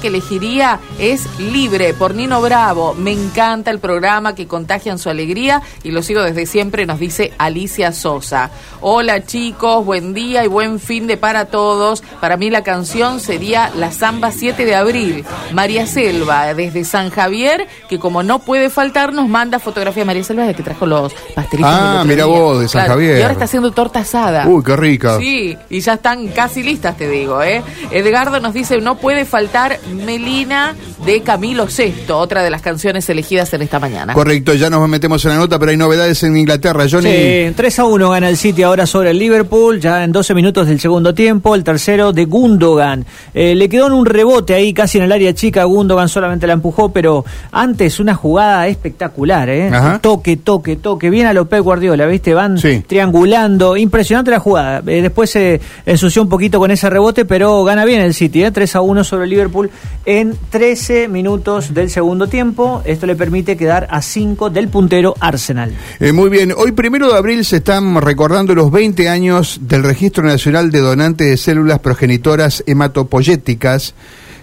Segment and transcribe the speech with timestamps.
[0.00, 2.94] que elegiría es Libre por Nino Bravo.
[2.94, 7.32] Me encanta el programa que contagian su alegría y lo sigo desde siempre, nos dice
[7.38, 8.50] Alicia Sosa.
[8.80, 12.02] Hola chicos, buen día y buen fin de para todos.
[12.20, 15.24] Para mí la canción sería La Zamba 7 de abril.
[15.52, 20.44] María Selva, desde San Javier, que como no puede faltar, nos manda fotografía María Selva
[20.44, 21.72] de que trajo los pastelitos.
[21.72, 23.18] Ah, mira vos, de San Javier.
[23.18, 24.46] Y ahora está haciendo torta asada.
[24.46, 25.18] Uy, qué rica.
[25.18, 27.62] Sí, y ya están casi listas, te digo, ¿eh?
[27.90, 33.52] Edgardo nos dice, no puede faltar Melina de Camilo VI, otra de las canciones elegidas
[33.54, 34.14] en esta mañana.
[34.14, 37.10] Correcto, ya nos metemos en la nota, pero hay novedades en Inglaterra, Johnny.
[37.10, 40.66] Sí, 3 a 1 gana el City ahora sobre el Liverpool, ya en 12 minutos
[40.66, 43.04] del segundo tiempo, el tercero de Gundogan.
[43.34, 46.52] Eh, le quedó en un rebote ahí casi en el área chica, Gundogan solamente la
[46.54, 49.70] empujó, pero antes una jugada espectacular, ¿eh?
[50.00, 52.34] Toque, toque, toque, bien a López Guardiola, ¿viste?
[52.34, 54.82] Van triangulando, impresionante la jugada.
[54.86, 58.50] Eh, después se ensució un poquito con ese rebote, pero gana bien el City, ¿eh?
[58.50, 59.70] 3 a 1 sobre el Liverpool
[60.04, 62.82] en 13 minutos del segundo tiempo.
[62.84, 65.74] Esto le permite quedar a 5 del puntero Arsenal.
[65.98, 70.24] Eh, muy bien, hoy primero de abril se están recordando los 20 años del Registro
[70.24, 73.94] Nacional de Donantes de Células Progenitoras Hematopoyéticas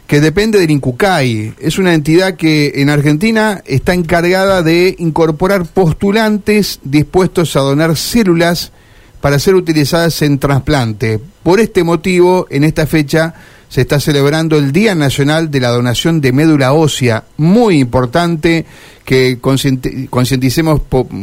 [0.08, 1.56] que depende del INCUCAI.
[1.59, 8.72] Es una entidad que en Argentina está encargada de incorporar postulantes dispuestos a donar células
[9.19, 11.19] para ser utilizadas en trasplante.
[11.44, 13.34] Por este motivo, en esta fecha
[13.70, 18.66] se está celebrando el Día Nacional de la Donación de Médula Ósea, muy importante
[19.08, 20.82] que concienticemos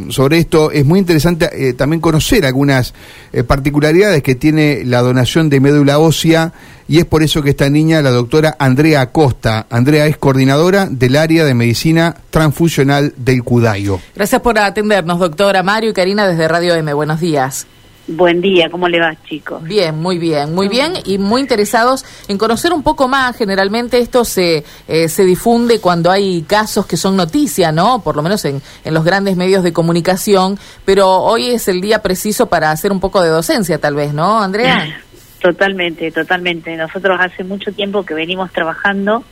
[0.08, 0.70] sobre esto.
[0.70, 2.94] Es muy interesante eh, también conocer algunas
[3.30, 6.54] eh, particularidades que tiene la donación de médula ósea
[6.88, 11.14] y es por eso que esta niña, la doctora Andrea Acosta, Andrea es coordinadora del
[11.14, 14.00] área de medicina transfusional del Cudayo.
[14.14, 16.90] Gracias por atendernos, doctora Mario y Karina desde Radio M.
[16.94, 17.66] Buenos días.
[18.06, 19.62] Buen día, ¿cómo le va, chicos?
[19.62, 23.34] Bien, muy bien, muy bien y muy interesados en conocer un poco más.
[23.36, 28.02] Generalmente esto se, eh, se difunde cuando hay casos que son noticia, ¿no?
[28.02, 32.02] Por lo menos en, en los grandes medios de comunicación, pero hoy es el día
[32.02, 35.00] preciso para hacer un poco de docencia, tal vez, ¿no, Andrea?
[35.40, 36.74] Totalmente, totalmente.
[36.74, 39.24] Nosotros hace mucho tiempo que venimos trabajando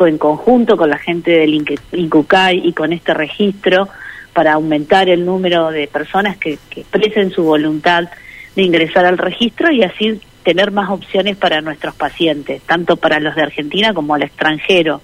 [0.00, 1.62] en conjunto con la gente del
[1.92, 3.88] INCUCAI y con este registro
[4.34, 8.10] para aumentar el número de personas que, expresen su voluntad
[8.54, 13.34] de ingresar al registro y así tener más opciones para nuestros pacientes, tanto para los
[13.34, 15.00] de Argentina como al extranjero.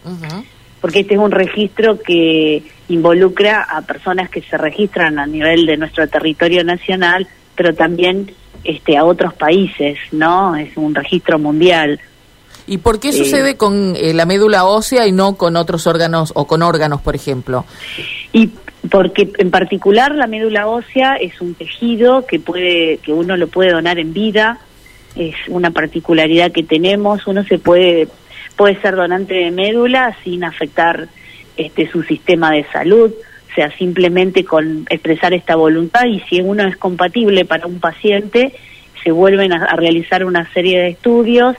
[0.81, 5.77] Porque este es un registro que involucra a personas que se registran a nivel de
[5.77, 8.33] nuestro territorio nacional, pero también
[8.65, 10.57] este, a otros países, ¿no?
[10.57, 12.01] Es un registro mundial.
[12.71, 16.31] ¿Y por qué eh, sucede con eh, la médula ósea y no con otros órganos
[16.37, 17.65] o con órganos, por ejemplo?
[18.33, 18.51] Y
[18.89, 23.73] porque en particular la médula ósea es un tejido que puede que uno lo puede
[23.73, 24.61] donar en vida.
[25.17, 27.27] Es una particularidad que tenemos.
[27.27, 28.07] Uno se puede
[28.55, 31.09] puede ser donante de médula sin afectar
[31.57, 33.11] este su sistema de salud.
[33.51, 38.55] O sea simplemente con expresar esta voluntad y si uno es compatible para un paciente
[39.03, 41.57] se vuelven a, a realizar una serie de estudios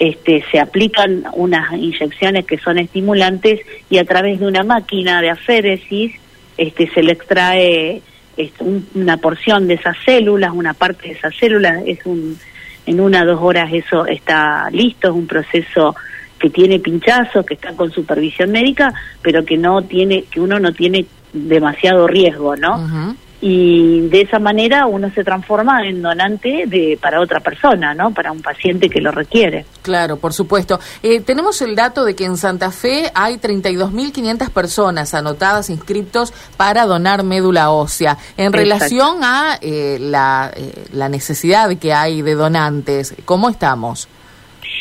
[0.00, 5.28] este, se aplican unas inyecciones que son estimulantes y a través de una máquina de
[5.28, 6.14] aféresis
[6.56, 8.00] este, se le extrae
[8.38, 12.38] este, una porción de esas células, una parte de esas células, es un,
[12.86, 15.94] en una o dos horas eso está listo, es un proceso
[16.38, 20.72] que tiene pinchazos, que está con supervisión médica, pero que no tiene, que uno no
[20.72, 23.14] tiene demasiado riesgo, ¿no?
[23.42, 28.12] Y de esa manera uno se transforma en donante de para otra persona, ¿no?
[28.12, 29.64] Para un paciente que lo requiere.
[29.82, 30.78] Claro, por supuesto.
[31.02, 36.84] Eh, tenemos el dato de que en Santa Fe hay 32.500 personas anotadas, inscriptos para
[36.84, 38.18] donar médula ósea.
[38.36, 44.08] En relación a eh, la, eh, la necesidad que hay de donantes, ¿cómo estamos?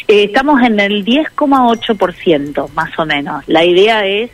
[0.08, 3.44] estamos en el 10,8% más o menos.
[3.48, 4.32] La idea es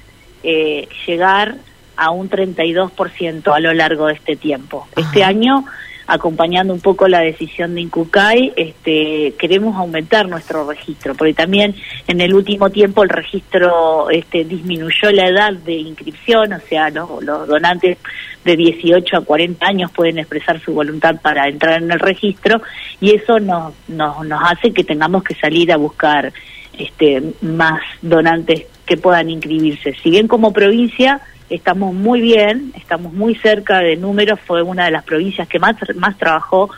[1.05, 1.57] llegar
[1.97, 4.87] a un 32% a lo largo de este tiempo.
[4.95, 5.65] Este año,
[6.07, 11.75] acompañando un poco la decisión de Incucay, este, queremos aumentar nuestro registro, porque también
[12.07, 17.47] en el último tiempo el registro este, disminuyó la edad de inscripción, o sea, los
[17.47, 17.97] donantes
[18.43, 22.61] de 18 a 40 años pueden expresar su voluntad para entrar en el registro
[23.01, 26.31] y eso nos, nos, nos hace que tengamos que salir a buscar
[26.77, 29.95] este, más donantes que puedan inscribirse.
[30.01, 34.91] Si bien como provincia estamos muy bien, estamos muy cerca de números, fue una de
[34.91, 36.69] las provincias que más, más trabajó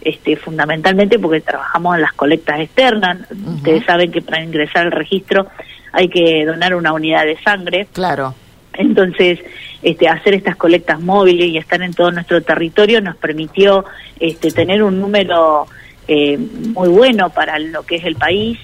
[0.00, 3.18] este, fundamentalmente porque trabajamos en las colectas externas.
[3.56, 5.46] Ustedes saben que para ingresar al registro
[5.92, 7.86] hay que donar una unidad de sangre.
[7.92, 8.34] Claro.
[8.74, 9.38] Entonces,
[9.82, 13.84] este, hacer estas colectas móviles y estar en todo nuestro territorio nos permitió
[14.18, 15.66] este, tener un número
[16.08, 18.58] eh, muy bueno para lo que es el país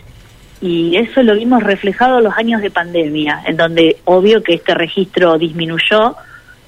[0.61, 4.75] y eso lo vimos reflejado en los años de pandemia, en donde obvio que este
[4.75, 6.17] registro disminuyó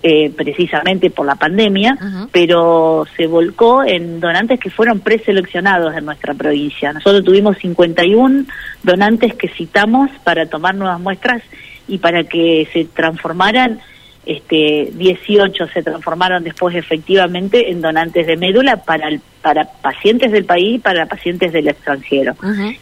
[0.02, 1.98] eh, precisamente por la pandemia,
[2.32, 6.92] pero se volcó en donantes que fueron preseleccionados en nuestra provincia.
[6.92, 8.44] Nosotros tuvimos 51
[8.82, 11.42] donantes que citamos para tomar nuevas muestras
[11.86, 13.80] y para que se transformaran
[14.26, 19.08] este, 18 se transformaron después efectivamente en donantes de médula para,
[19.42, 22.34] para pacientes del país y para pacientes del extranjero.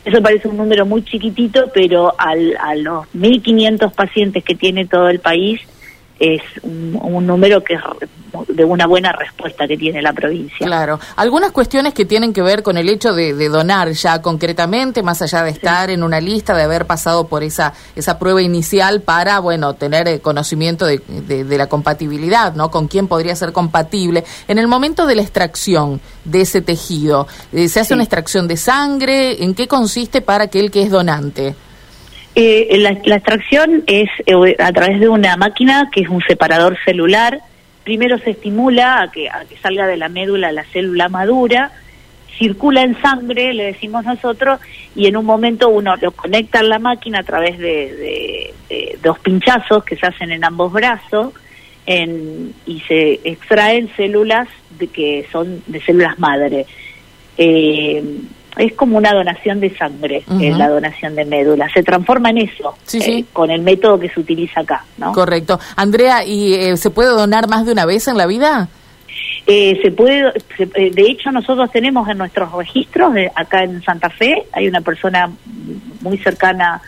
[0.05, 5.09] Eso parece un número muy chiquitito, pero al, a los 1.500 pacientes que tiene todo
[5.09, 5.61] el país,
[6.19, 7.79] es un, número que
[8.49, 10.67] de una buena respuesta que tiene la provincia.
[10.67, 10.99] Claro.
[11.17, 15.43] Algunas cuestiones que tienen que ver con el hecho de, donar ya concretamente, más allá
[15.43, 19.75] de estar en una lista, de haber pasado por esa esa prueba inicial para, bueno,
[19.75, 22.71] tener eh, conocimiento de, de, la compatibilidad, ¿no?
[22.71, 24.25] Con quién podría ser compatible.
[24.47, 28.57] En el momento de la extracción de ese tejido, eh, ¿se hace una extracción de
[28.57, 29.43] sangre?
[29.43, 31.55] ¿En qué consiste para aquel que es donante?
[32.41, 37.41] Eh, la, extracción es eh, a través de una máquina que es un separador celular.
[37.83, 41.73] Primero se estimula a que, a que salga de la médula la célula madura,
[42.39, 44.61] circula en sangre, le decimos nosotros,
[44.95, 48.55] y en un momento uno lo conecta a la máquina a través de,
[49.03, 51.35] dos pinchazos que se hacen en ambos brazos
[51.87, 54.47] y se extraen células
[54.79, 56.67] de que son de células madre.
[57.37, 58.01] Eh,
[58.59, 61.69] es como una donación de sangre, eh, la donación de médula.
[61.73, 64.85] Se transforma en eso, eh, con el método que se utiliza acá.
[64.99, 65.13] ¿no?
[65.13, 65.59] Correcto.
[65.77, 68.69] Andrea, ¿y eh, se puede donar más de una vez en la vida?
[69.47, 74.83] se puede, de hecho nosotros tenemos en nuestros registros, acá en Santa Fe, hay una
[74.83, 75.31] persona
[76.03, 76.83] muy cercana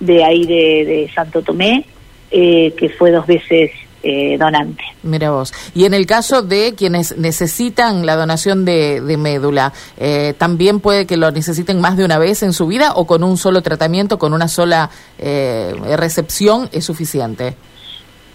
[0.00, 1.84] de ahí de, de Santo Tomé,
[2.30, 3.70] que fue dos veces
[4.08, 4.84] eh, donante.
[5.02, 5.52] Mira vos.
[5.74, 11.16] Y en el caso de quienes necesitan la donación de, médula, eh, ¿también puede que
[11.16, 14.32] lo necesiten más de una vez en su vida o con un solo tratamiento, con
[14.32, 17.56] una sola eh, recepción es suficiente?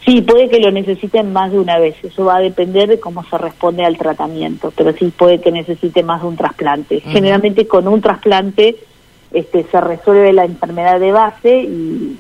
[0.04, 1.96] Sí, puede que lo necesiten más de una vez.
[2.04, 6.04] Eso va a depender de cómo se responde al tratamiento, pero sí puede que necesite
[6.04, 7.00] más de un trasplante.
[7.00, 8.76] Generalmente con un trasplante
[9.32, 12.18] este, se resuelve la enfermedad de base y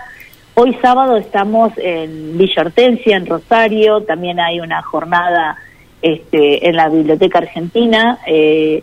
[0.56, 5.56] Hoy sábado estamos en Villa Hortensia, en Rosario, también hay una jornada
[6.02, 8.18] este, en la Biblioteca Argentina.
[8.26, 8.82] Eh,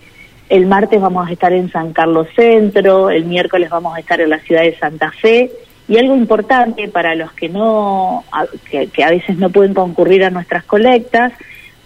[0.48, 4.30] el martes vamos a estar en San Carlos Centro, el miércoles vamos a estar en
[4.30, 5.50] la ciudad de Santa Fe.
[5.88, 8.24] Y algo importante para los que no,
[8.70, 11.32] que a veces no pueden concurrir a nuestras colectas,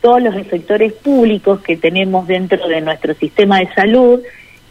[0.00, 4.21] todos los sectores públicos que tenemos dentro de nuestro sistema de salud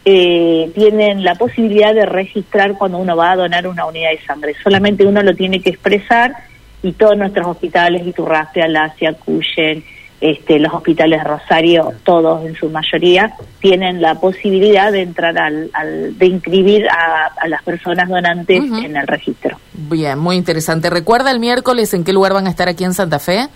[0.05, 4.55] eh, tienen la posibilidad de registrar cuando uno va a donar una unidad de sangre.
[4.63, 6.33] Solamente uno lo tiene que expresar
[6.81, 9.83] y todos nuestros hospitales, Iturraspe, Alasia, Cuyen,
[10.21, 15.69] este, los hospitales de Rosario, todos en su mayoría, tienen la posibilidad de entrar al,
[16.17, 19.59] de inscribir a, las personas donantes en el registro.
[19.73, 20.89] Bien, muy interesante.
[20.89, 23.47] ¿Recuerda el miércoles en qué lugar van a estar aquí en Santa Fe?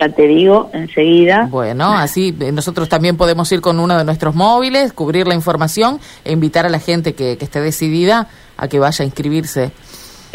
[0.00, 1.46] Ya te digo enseguida.
[1.50, 6.00] Bueno, así eh, nosotros también podemos ir con uno de nuestros móviles, cubrir la información
[6.24, 9.72] e invitar a la gente que, que esté decidida a que vaya a inscribirse.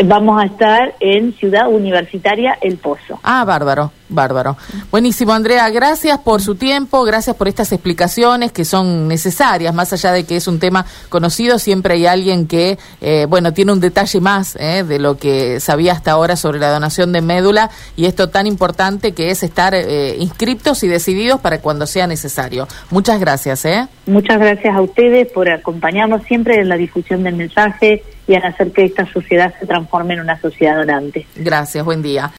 [0.03, 3.17] Vamos a estar en Ciudad Universitaria El Pozo.
[3.24, 4.57] Ah, bárbaro, bárbaro.
[4.91, 10.12] Buenísimo, Andrea, gracias por su tiempo, gracias por estas explicaciones que son necesarias, más allá
[10.12, 14.19] de que es un tema conocido, siempre hay alguien que, eh, bueno, tiene un detalle
[14.21, 18.29] más eh, de lo que sabía hasta ahora sobre la donación de médula y esto
[18.29, 22.67] tan importante que es estar eh, inscriptos y decididos para cuando sea necesario.
[22.91, 23.65] Muchas gracias.
[23.65, 23.88] ¿eh?
[24.05, 28.71] Muchas gracias a ustedes por acompañarnos siempre en la difusión del mensaje y en hacer
[28.71, 31.27] que esta sociedad se transforme en una sociedad donante.
[31.35, 32.31] Gracias, buen día.